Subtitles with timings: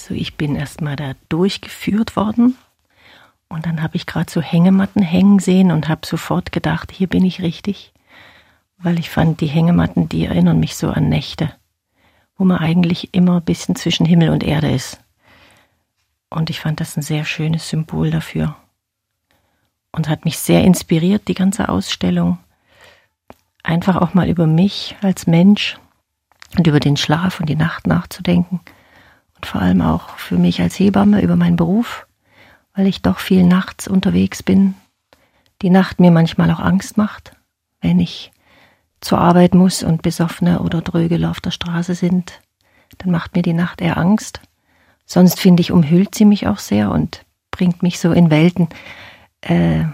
[0.00, 2.56] Also ich bin erstmal da durchgeführt worden
[3.50, 7.22] und dann habe ich gerade so Hängematten hängen sehen und habe sofort gedacht, hier bin
[7.22, 7.92] ich richtig,
[8.78, 11.52] weil ich fand, die Hängematten, die erinnern mich so an Nächte,
[12.38, 15.00] wo man eigentlich immer ein bisschen zwischen Himmel und Erde ist.
[16.30, 18.56] Und ich fand das ein sehr schönes Symbol dafür.
[19.92, 22.38] Und hat mich sehr inspiriert, die ganze Ausstellung.
[23.62, 25.78] Einfach auch mal über mich als Mensch
[26.56, 28.60] und über den Schlaf und die Nacht nachzudenken.
[29.40, 32.06] Und vor allem auch für mich als Hebamme über meinen Beruf
[32.74, 34.74] weil ich doch viel nachts unterwegs bin,
[35.62, 37.36] die Nacht mir manchmal auch Angst macht,
[37.80, 38.32] wenn ich
[39.00, 42.40] zur Arbeit muss und Besoffene oder Drögel auf der Straße sind,
[42.98, 44.40] dann macht mir die Nacht eher Angst.
[45.06, 48.68] Sonst finde ich, umhüllt sie mich auch sehr und bringt mich so in Welten,
[49.40, 49.84] äh,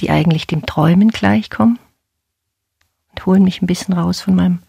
[0.00, 1.78] die eigentlich dem Träumen gleichkommen
[3.10, 4.62] und holen mich ein bisschen raus von meinem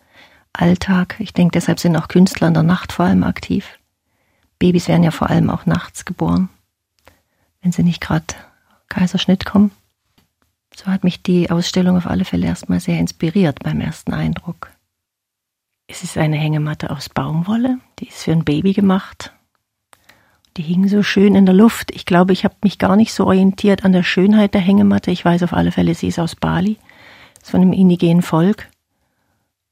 [0.52, 1.16] Alltag.
[1.20, 3.80] Ich denke, deshalb sind auch Künstler in der Nacht vor allem aktiv.
[4.64, 6.50] Babys werden ja vor allem auch nachts geboren
[7.64, 8.26] wenn sie nicht gerade
[8.90, 9.72] Kaiserschnitt kommen.
[10.76, 14.70] So hat mich die Ausstellung auf alle Fälle erstmal sehr inspiriert beim ersten Eindruck.
[15.88, 19.34] Es ist eine Hängematte aus Baumwolle, die ist für ein Baby gemacht.
[20.58, 21.92] Die hing so schön in der Luft.
[21.92, 25.10] Ich glaube, ich habe mich gar nicht so orientiert an der Schönheit der Hängematte.
[25.10, 26.78] Ich weiß auf alle Fälle, sie ist aus Bali,
[27.42, 28.70] ist von einem indigenen Volk.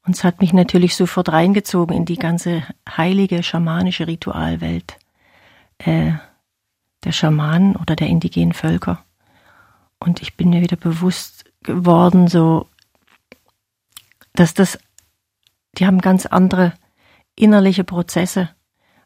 [0.04, 4.98] Und es hat mich natürlich sofort reingezogen in die ganze heilige schamanische Ritualwelt.
[5.78, 6.12] Äh,
[7.04, 9.04] der Schamanen oder der indigenen Völker.
[9.98, 12.68] Und ich bin mir wieder bewusst geworden, so,
[14.34, 14.78] dass das,
[15.78, 16.74] die haben ganz andere
[17.36, 18.50] innerliche Prozesse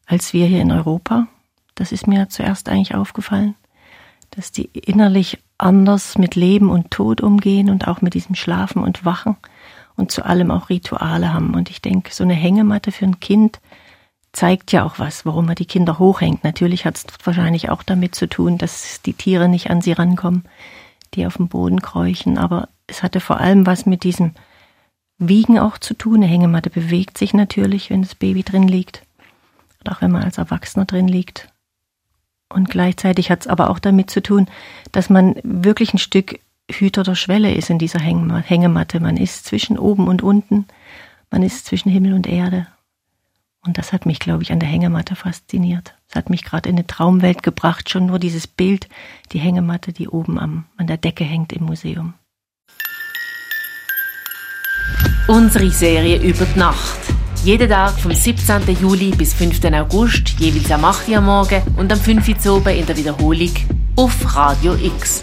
[0.07, 1.27] als wir hier in Europa.
[1.75, 3.57] Das ist mir zuerst eigentlich aufgefallen,
[4.31, 9.05] dass die innerlich anders mit Leben und Tod umgehen und auch mit diesem Schlafen und
[9.05, 9.37] Wachen
[9.97, 11.55] und zu allem auch Rituale haben.
[11.55, 13.61] Und ich denke, so eine Hängematte für ein Kind
[14.33, 16.45] zeigt ja auch was, warum man die Kinder hochhängt.
[16.45, 20.45] Natürlich hat es wahrscheinlich auch damit zu tun, dass die Tiere nicht an sie rankommen,
[21.15, 22.37] die auf dem Boden kräuchen.
[22.37, 24.35] Aber es hatte vor allem was mit diesem
[25.19, 26.17] Wiegen auch zu tun.
[26.17, 29.03] Eine Hängematte bewegt sich natürlich, wenn das Baby drin liegt.
[29.83, 31.49] Und auch wenn man als Erwachsener drin liegt.
[32.49, 34.49] Und gleichzeitig hat es aber auch damit zu tun,
[34.93, 36.39] dass man wirklich ein Stück
[36.71, 39.01] Hüter der Schwelle ist in dieser Hängematte.
[39.01, 40.67] Man ist zwischen oben und unten.
[41.31, 42.67] Man ist zwischen Himmel und Erde.
[43.65, 45.95] Und das hat mich, glaube ich, an der Hängematte fasziniert.
[46.09, 48.89] Es hat mich gerade in eine Traumwelt gebracht, schon nur dieses Bild,
[49.33, 52.15] die Hängematte, die oben am, an der Decke hängt im Museum.
[55.27, 57.01] Unsere Serie über die Nacht.
[57.45, 58.77] Jeden Tag vom 17.
[58.81, 59.65] Juli bis 5.
[59.73, 61.09] August, jeweils am 8.
[61.09, 62.47] Uhr morgen und am 5.
[62.47, 63.53] Uhr in der Wiederholung
[63.97, 65.23] auf Radio X.